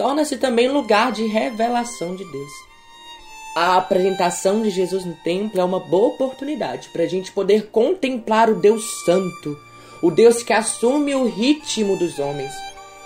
torna-se 0.00 0.38
também 0.38 0.66
lugar 0.66 1.12
de 1.12 1.26
revelação 1.26 2.16
de 2.16 2.24
Deus. 2.24 2.52
A 3.54 3.76
apresentação 3.76 4.62
de 4.62 4.70
Jesus 4.70 5.04
no 5.04 5.12
templo 5.16 5.60
é 5.60 5.64
uma 5.64 5.78
boa 5.78 6.14
oportunidade 6.14 6.88
para 6.88 7.02
a 7.02 7.06
gente 7.06 7.30
poder 7.30 7.66
contemplar 7.66 8.48
o 8.48 8.54
Deus 8.54 9.04
Santo, 9.04 9.58
o 10.02 10.10
Deus 10.10 10.42
que 10.42 10.54
assume 10.54 11.14
o 11.14 11.26
ritmo 11.26 11.98
dos 11.98 12.18
homens. 12.18 12.50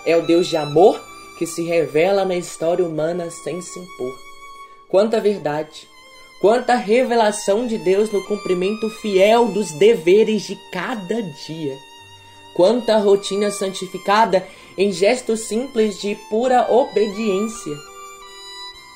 É 0.06 0.16
o 0.16 0.24
Deus 0.24 0.46
de 0.46 0.56
amor 0.56 1.02
que 1.36 1.46
se 1.46 1.64
revela 1.64 2.24
na 2.24 2.36
história 2.36 2.86
humana 2.86 3.28
sem 3.28 3.60
se 3.60 3.76
impor. 3.76 4.16
Quanta 4.88 5.20
verdade, 5.20 5.88
quanta 6.40 6.76
revelação 6.76 7.66
de 7.66 7.76
Deus 7.76 8.12
no 8.12 8.24
cumprimento 8.24 8.88
fiel 8.88 9.48
dos 9.48 9.72
deveres 9.72 10.42
de 10.42 10.56
cada 10.70 11.20
dia. 11.20 11.76
Quanta 12.54 12.98
rotina 12.98 13.50
santificada 13.50 14.46
em 14.78 14.92
gestos 14.92 15.40
simples 15.40 16.00
de 16.00 16.14
pura 16.30 16.70
obediência. 16.70 17.76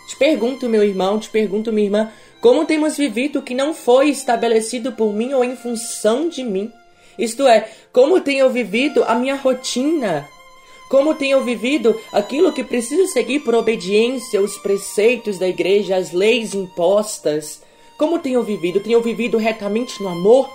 Te 0.09 0.16
pergunto, 0.16 0.68
meu 0.68 0.83
irmão, 0.83 1.18
te 1.18 1.29
pergunto, 1.29 1.73
minha 1.73 1.87
irmã, 1.87 2.12
como 2.40 2.64
temos 2.64 2.97
vivido 2.97 3.40
o 3.40 3.42
que 3.42 3.55
não 3.55 3.75
foi 3.75 4.11
estabelecido 4.11 4.92
por 4.92 5.12
mim 5.12 5.35
ou 5.35 5.44
em 5.44 5.57
função 5.57 6.29
de 6.29 6.42
mim? 6.42 6.73
Isto 7.18 7.47
é, 7.49 7.68
como 7.92 8.21
tenho 8.21 8.49
vivido 8.49 9.03
a 9.05 9.14
minha 9.14 9.35
rotina? 9.35 10.29
Como 10.88 11.14
tenho 11.14 11.42
vivido 11.42 12.01
aquilo 12.12 12.53
que 12.53 12.64
preciso 12.64 13.07
seguir 13.09 13.40
por 13.40 13.55
obediência 13.55 14.40
aos 14.40 14.57
preceitos 14.57 15.38
da 15.38 15.47
igreja, 15.49 15.97
às 15.97 16.12
leis 16.12 16.55
impostas? 16.55 17.61
Como 17.99 18.21
tenho 18.21 18.42
vivido? 18.42 18.81
Tenho 18.81 19.01
vivido 19.03 19.37
retamente 19.37 20.03
no 20.03 20.09
amor? 20.09 20.49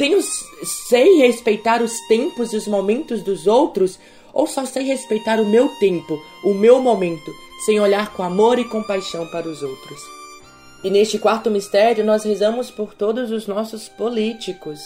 Tenho 0.00 0.18
sei 0.22 1.18
respeitar 1.18 1.82
os 1.82 1.92
tempos 2.08 2.54
e 2.54 2.56
os 2.56 2.66
momentos 2.66 3.22
dos 3.22 3.46
outros 3.46 3.98
ou 4.32 4.46
só 4.46 4.64
sei 4.64 4.84
respeitar 4.84 5.38
o 5.38 5.44
meu 5.44 5.68
tempo, 5.78 6.18
o 6.42 6.54
meu 6.54 6.80
momento, 6.80 7.30
sem 7.66 7.78
olhar 7.78 8.10
com 8.14 8.22
amor 8.22 8.58
e 8.58 8.64
compaixão 8.64 9.26
para 9.26 9.46
os 9.46 9.62
outros. 9.62 10.00
E 10.82 10.88
neste 10.88 11.18
quarto 11.18 11.50
mistério, 11.50 12.02
nós 12.02 12.24
rezamos 12.24 12.70
por 12.70 12.94
todos 12.94 13.30
os 13.30 13.46
nossos 13.46 13.90
políticos, 13.90 14.80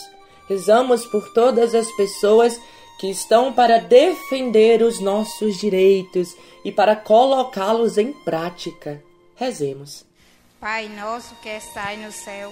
rezamos 0.49 1.05
por 1.05 1.31
todas 1.31 1.73
as 1.73 1.89
pessoas 1.93 2.59
que 2.99 3.09
estão 3.09 3.53
para 3.53 3.79
defender 3.79 4.81
os 4.81 4.99
nossos 4.99 5.57
direitos 5.57 6.35
e 6.65 6.73
para 6.73 6.93
colocá-los 6.93 7.97
em 7.97 8.11
prática. 8.11 9.01
Rezemos. 9.37 10.05
Pai 10.59 10.89
nosso 10.89 11.33
que 11.35 11.47
estai 11.47 11.95
no 11.95 12.11
céu, 12.11 12.51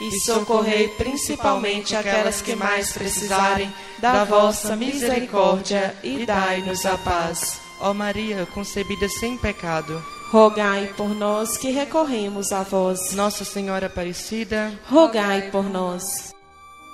e 0.00 0.10
socorrei 0.20 0.88
principalmente 0.88 1.94
aquelas 1.94 2.42
que 2.42 2.54
mais 2.54 2.92
precisarem 2.92 3.72
da 3.98 4.24
vossa 4.24 4.76
misericórdia 4.76 5.94
e 6.02 6.26
dai-nos 6.26 6.84
a 6.84 6.98
paz. 6.98 7.60
Ó 7.80 7.92
Maria, 7.92 8.46
concebida 8.54 9.08
sem 9.08 9.36
pecado, 9.36 10.02
rogai 10.30 10.92
por 10.96 11.14
nós 11.14 11.56
que 11.56 11.70
recorremos 11.70 12.52
a 12.52 12.62
vós. 12.62 13.12
Nossa 13.12 13.44
Senhora 13.44 13.86
Aparecida, 13.86 14.72
rogai 14.88 15.50
por 15.50 15.64
nós. 15.64 16.32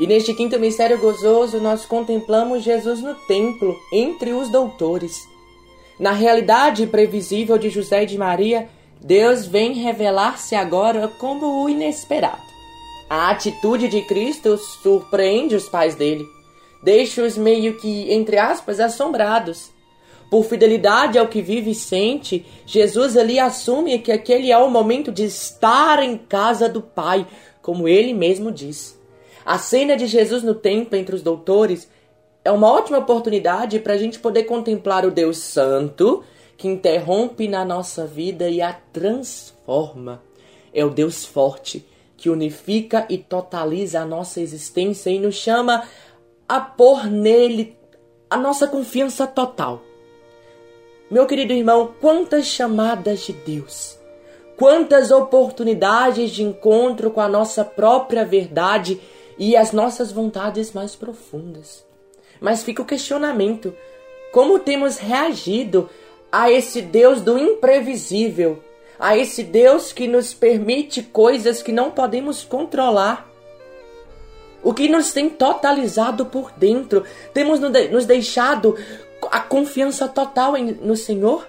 E 0.00 0.06
neste 0.06 0.32
quinto 0.32 0.58
mistério 0.58 0.98
gozoso, 0.98 1.60
nós 1.60 1.84
contemplamos 1.84 2.62
Jesus 2.62 3.00
no 3.00 3.14
templo, 3.26 3.76
entre 3.92 4.32
os 4.32 4.48
doutores. 4.48 5.12
Na 5.98 6.12
realidade 6.12 6.86
previsível 6.86 7.58
de 7.58 7.68
José 7.68 8.04
e 8.04 8.06
de 8.06 8.16
Maria, 8.16 8.68
Deus 9.00 9.46
vem 9.46 9.72
revelar-se 9.72 10.54
agora 10.54 11.08
como 11.08 11.64
o 11.64 11.68
inesperado. 11.68 12.47
A 13.10 13.30
atitude 13.30 13.88
de 13.88 14.02
Cristo 14.02 14.58
surpreende 14.58 15.56
os 15.56 15.66
pais 15.66 15.94
dele, 15.94 16.28
deixa-os 16.82 17.38
meio 17.38 17.78
que, 17.78 18.12
entre 18.12 18.36
aspas, 18.36 18.78
assombrados. 18.78 19.70
Por 20.30 20.44
fidelidade 20.44 21.18
ao 21.18 21.26
que 21.26 21.40
vive 21.40 21.70
e 21.70 21.74
sente, 21.74 22.44
Jesus 22.66 23.16
ali 23.16 23.38
assume 23.38 23.98
que 24.00 24.12
aquele 24.12 24.52
é 24.52 24.58
o 24.58 24.70
momento 24.70 25.10
de 25.10 25.24
estar 25.24 26.02
em 26.02 26.18
casa 26.18 26.68
do 26.68 26.82
Pai, 26.82 27.26
como 27.62 27.88
ele 27.88 28.12
mesmo 28.12 28.52
diz. 28.52 29.00
A 29.42 29.56
cena 29.56 29.96
de 29.96 30.06
Jesus 30.06 30.42
no 30.42 30.54
templo 30.54 30.98
entre 30.98 31.14
os 31.14 31.22
doutores 31.22 31.88
é 32.44 32.52
uma 32.52 32.70
ótima 32.70 32.98
oportunidade 32.98 33.78
para 33.78 33.94
a 33.94 33.96
gente 33.96 34.18
poder 34.18 34.44
contemplar 34.44 35.06
o 35.06 35.10
Deus 35.10 35.38
Santo 35.38 36.22
que 36.58 36.68
interrompe 36.68 37.48
na 37.48 37.64
nossa 37.64 38.06
vida 38.06 38.50
e 38.50 38.60
a 38.60 38.74
transforma. 38.92 40.22
É 40.74 40.84
o 40.84 40.90
Deus 40.90 41.24
forte 41.24 41.86
que 42.18 42.28
unifica 42.28 43.06
e 43.08 43.16
totaliza 43.16 44.00
a 44.00 44.04
nossa 44.04 44.40
existência 44.40 45.08
e 45.08 45.20
nos 45.20 45.36
chama 45.36 45.84
a 46.48 46.60
pôr 46.60 47.06
nele 47.06 47.78
a 48.28 48.36
nossa 48.36 48.66
confiança 48.66 49.24
total. 49.26 49.80
Meu 51.08 51.26
querido 51.26 51.52
irmão, 51.52 51.94
quantas 52.00 52.46
chamadas 52.46 53.20
de 53.20 53.32
Deus, 53.32 53.96
quantas 54.56 55.12
oportunidades 55.12 56.32
de 56.32 56.42
encontro 56.42 57.10
com 57.10 57.20
a 57.20 57.28
nossa 57.28 57.64
própria 57.64 58.24
verdade 58.24 59.00
e 59.38 59.56
as 59.56 59.70
nossas 59.70 60.10
vontades 60.10 60.72
mais 60.72 60.96
profundas. 60.96 61.86
Mas 62.40 62.64
fica 62.64 62.82
o 62.82 62.86
questionamento: 62.86 63.72
como 64.32 64.58
temos 64.58 64.98
reagido 64.98 65.88
a 66.32 66.50
esse 66.50 66.82
Deus 66.82 67.20
do 67.20 67.38
imprevisível, 67.38 68.62
a 68.98 69.16
esse 69.16 69.42
Deus 69.42 69.92
que 69.92 70.08
nos 70.08 70.34
permite 70.34 71.02
coisas 71.02 71.62
que 71.62 71.72
não 71.72 71.90
podemos 71.90 72.42
controlar? 72.42 73.28
O 74.62 74.74
que 74.74 74.88
nos 74.88 75.12
tem 75.12 75.28
totalizado 75.28 76.26
por 76.26 76.50
dentro? 76.52 77.04
Temos 77.32 77.60
nos 77.60 78.04
deixado 78.06 78.76
a 79.30 79.40
confiança 79.40 80.08
total 80.08 80.54
no 80.58 80.96
Senhor? 80.96 81.46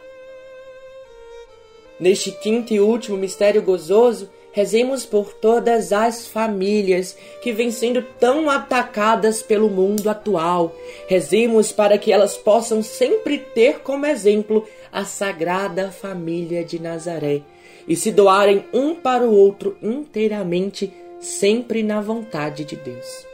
Neste 2.00 2.32
quinto 2.32 2.74
e 2.74 2.80
último 2.80 3.18
mistério 3.18 3.62
gozoso, 3.62 4.30
rezemos 4.52 5.06
por 5.06 5.34
todas 5.34 5.92
as 5.92 6.28
famílias 6.28 7.18
que 7.42 7.52
vêm 7.52 7.72
sendo 7.72 8.02
tão 8.20 8.50
atacadas 8.50 9.42
pelo 9.42 9.70
mundo 9.70 10.10
atual. 10.10 10.74
Rezemos 11.08 11.72
para 11.72 11.98
que 11.98 12.14
elas 12.14 12.38
possam 12.38 12.82
sempre 12.82 13.40
ter 13.40 13.80
como 13.80 14.06
exemplo 14.06 14.66
a 14.92 15.06
Sagrada 15.06 15.92
Família 15.92 16.64
de 16.64 16.80
Nazaré 16.80 17.42
e 17.88 17.96
se 17.96 18.12
doarem 18.12 18.66
um 18.72 18.94
para 18.94 19.24
o 19.24 19.34
outro 19.34 19.76
inteiramente, 19.82 20.94
sempre 21.20 21.82
na 21.82 22.02
vontade 22.02 22.64
de 22.64 22.76
Deus. 22.76 23.26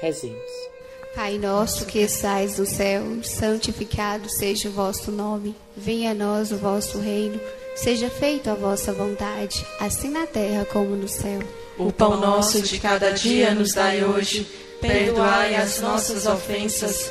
Rezemos. 0.00 0.68
Pai 1.14 1.38
nosso 1.38 1.86
que 1.86 1.98
estais 1.98 2.58
no 2.58 2.66
céu, 2.66 3.02
santificado 3.24 4.28
seja 4.30 4.68
o 4.68 4.72
vosso 4.72 5.10
nome. 5.10 5.56
Venha 5.76 6.12
a 6.12 6.14
nós 6.14 6.52
o 6.52 6.56
vosso 6.56 6.98
reino. 7.00 7.40
Seja 7.74 8.10
feita 8.10 8.52
a 8.52 8.54
vossa 8.54 8.92
vontade, 8.92 9.64
assim 9.80 10.10
na 10.10 10.26
terra 10.26 10.64
como 10.66 10.94
no 10.94 11.08
céu. 11.08 11.40
O 11.78 11.92
pão 11.92 12.20
nosso 12.20 12.60
de 12.60 12.78
cada 12.78 13.10
dia 13.10 13.54
nos 13.54 13.72
dai 13.72 14.04
hoje. 14.04 14.46
Perdoai 14.80 15.56
as 15.56 15.80
nossas 15.80 16.26
ofensas, 16.26 17.10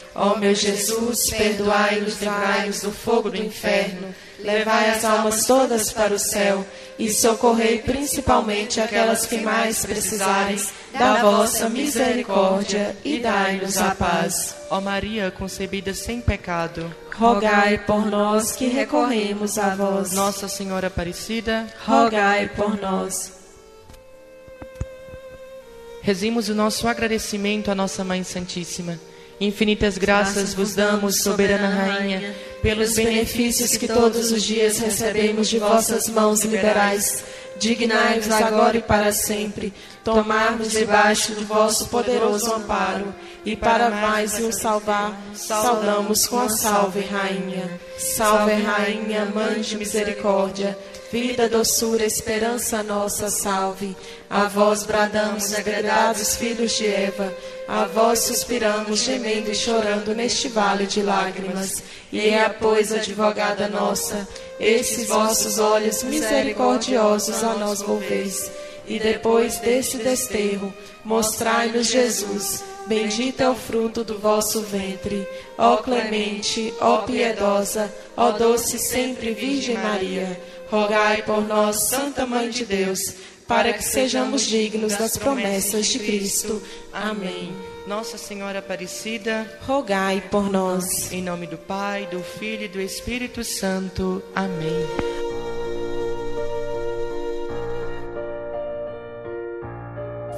Ó 0.13 0.35
meu 0.35 0.53
Jesus, 0.53 1.29
perdoai-nos, 1.29 2.19
livrai-nos 2.19 2.81
do 2.81 2.91
fogo 2.91 3.29
do 3.29 3.37
inferno, 3.37 4.13
levai 4.39 4.89
as 4.89 5.05
almas 5.05 5.45
todas 5.45 5.91
para 5.91 6.13
o 6.13 6.19
céu 6.19 6.65
e 6.99 7.09
socorrei 7.09 7.79
principalmente 7.79 8.81
aquelas 8.81 9.25
que 9.25 9.37
mais 9.37 9.85
precisarem 9.85 10.57
da 10.91 11.21
vossa 11.21 11.69
misericórdia 11.69 12.95
e 13.05 13.19
dai-nos 13.19 13.77
a 13.77 13.95
paz. 13.95 14.55
Ó 14.69 14.81
Maria, 14.81 15.31
concebida 15.31 15.93
sem 15.93 16.19
pecado, 16.19 16.93
rogai 17.15 17.77
por 17.77 18.05
nós 18.05 18.51
que 18.51 18.67
recorremos 18.67 19.57
a 19.57 19.75
vós. 19.75 20.11
Nossa 20.11 20.49
Senhora 20.49 20.87
Aparecida, 20.87 21.67
rogai 21.85 22.49
por 22.49 22.77
nós. 22.79 23.31
Rezemos 26.01 26.49
o 26.49 26.55
nosso 26.55 26.87
agradecimento 26.87 27.71
à 27.71 27.75
nossa 27.75 28.03
Mãe 28.03 28.23
Santíssima. 28.23 28.99
Infinitas 29.41 29.97
graças 29.97 30.53
vos 30.53 30.75
damos, 30.75 31.23
soberana 31.23 31.67
Rainha, 31.67 32.35
pelos 32.61 32.93
benefícios 32.93 33.75
que 33.75 33.87
todos 33.87 34.31
os 34.31 34.43
dias 34.43 34.77
recebemos 34.77 35.49
de 35.49 35.57
vossas 35.57 36.07
mãos 36.07 36.43
liberais. 36.43 37.23
Dignai-vos 37.57 38.29
agora 38.29 38.77
e 38.77 38.81
para 38.83 39.11
sempre 39.11 39.73
tomarmos 40.03 40.71
debaixo 40.71 41.33
de 41.33 41.43
vosso 41.43 41.87
poderoso 41.87 42.53
amparo 42.53 43.13
e 43.45 43.55
para 43.55 43.89
mais 43.89 44.37
nos 44.39 44.57
salvar, 44.57 45.19
saudamos 45.33 46.27
com 46.27 46.39
a 46.39 46.49
salve, 46.49 47.01
Rainha. 47.01 47.79
Salve, 47.97 48.53
Rainha, 48.53 49.25
Mãe 49.25 49.61
de 49.61 49.77
Misericórdia, 49.77 50.77
vida, 51.11 51.49
doçura, 51.49 52.05
esperança 52.05 52.83
nossa, 52.83 53.29
salve. 53.29 53.95
A 54.29 54.45
vós 54.45 54.83
bradamos, 54.83 55.49
degredados 55.49 56.35
filhos 56.35 56.73
de 56.73 56.85
Eva, 56.85 57.33
a 57.67 57.85
vós 57.85 58.19
suspiramos, 58.19 58.99
gemendo 58.99 59.51
e 59.51 59.55
chorando 59.55 60.15
neste 60.15 60.47
vale 60.47 60.85
de 60.85 61.01
lágrimas. 61.01 61.83
E 62.11 62.29
é, 62.29 62.47
pois, 62.47 62.91
advogada 62.93 63.67
nossa, 63.67 64.27
esses 64.59 65.07
vossos 65.07 65.57
olhos 65.57 66.03
misericordiosos 66.03 67.43
a 67.43 67.55
nós 67.55 67.81
volveis. 67.81 68.51
E 68.87 68.99
depois 68.99 69.59
desse 69.59 69.97
desterro, 69.97 70.73
mostrai-nos 71.03 71.87
Jesus. 71.87 72.63
Bendito 72.87 73.41
é 73.41 73.49
o 73.49 73.55
fruto 73.55 74.03
do 74.03 74.17
vosso 74.17 74.61
ventre. 74.61 75.27
Ó 75.57 75.77
clemente, 75.77 76.73
ó 76.81 76.99
piedosa, 76.99 77.93
ó 78.17 78.31
doce 78.31 78.79
sempre 78.79 79.33
Virgem 79.33 79.77
Maria, 79.77 80.39
rogai 80.69 81.21
por 81.21 81.41
nós, 81.47 81.87
Santa 81.87 82.25
Mãe 82.25 82.49
de 82.49 82.65
Deus, 82.65 82.99
para 83.47 83.73
que 83.73 83.83
sejamos 83.83 84.41
dignos 84.47 84.95
das 84.95 85.17
promessas 85.17 85.87
de 85.87 85.99
Cristo. 85.99 86.61
Amém. 86.91 87.53
Nossa 87.87 88.17
Senhora 88.17 88.59
Aparecida, 88.59 89.59
rogai 89.67 90.21
por 90.29 90.49
nós. 90.51 91.11
Em 91.11 91.21
nome 91.21 91.47
do 91.47 91.57
Pai, 91.57 92.07
do 92.07 92.21
Filho 92.21 92.65
e 92.65 92.67
do 92.67 92.79
Espírito 92.79 93.43
Santo. 93.43 94.23
Amém. 94.35 95.50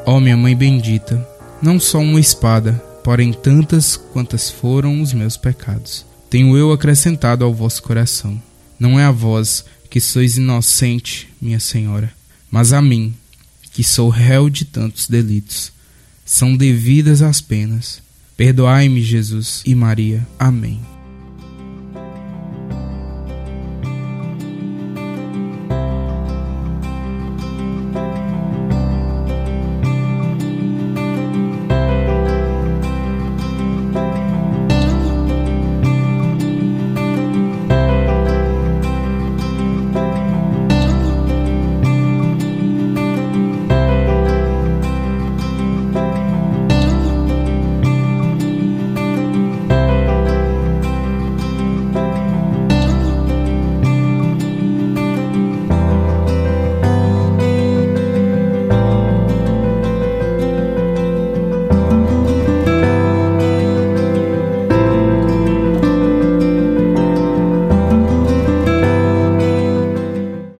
Ó 0.06 0.20
minha 0.20 0.36
mãe 0.36 0.56
bendita, 0.56 1.26
não 1.62 1.80
só 1.80 2.00
uma 2.00 2.20
espada, 2.20 2.74
porém 3.04 3.32
tantas 3.32 3.96
quantas 3.96 4.50
foram 4.50 5.02
os 5.02 5.14
meus 5.14 5.38
pecados, 5.38 6.06
tenho 6.30 6.58
eu 6.58 6.72
acrescentado 6.72 7.46
ao 7.46 7.54
vosso 7.54 7.82
coração. 7.82 8.42
Não 8.80 9.00
é 9.00 9.06
a 9.06 9.12
vós 9.12 9.64
que 9.90 10.02
sois 10.02 10.38
inocente, 10.38 11.30
minha 11.42 11.60
senhora, 11.60 12.12
mas 12.52 12.74
a 12.74 12.82
mim, 12.82 13.14
que 13.72 13.84
sou 13.84 14.10
réu 14.10 14.50
de 14.50 14.66
tantos 14.66 15.08
delitos. 15.08 15.72
São 16.26 16.56
devidas 16.56 17.22
as 17.22 17.42
penas. 17.42 18.02
Perdoai-me, 18.36 19.02
Jesus 19.02 19.62
e 19.66 19.76
Maria. 19.76 20.26
Amém. 20.40 20.93